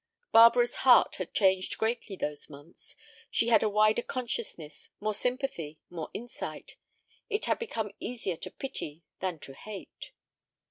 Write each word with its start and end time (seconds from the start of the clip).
Barbara's 0.31 0.77
heart 0.81 1.17
had 1.17 1.31
changed 1.31 1.77
greatly 1.77 2.15
those 2.15 2.49
months. 2.49 2.95
She 3.29 3.49
had 3.49 3.61
a 3.61 3.69
wider 3.69 4.01
consciousness, 4.01 4.89
more 4.99 5.13
sympathy, 5.13 5.77
more 5.91 6.09
insight. 6.11 6.75
It 7.29 7.45
had 7.45 7.59
become 7.59 7.91
easier 7.99 8.37
to 8.37 8.49
pity 8.49 9.03
than 9.19 9.37
to 9.41 9.53
hate. 9.53 10.11